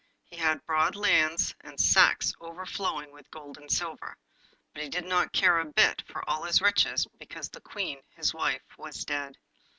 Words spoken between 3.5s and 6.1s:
and silver; but he did not care a bit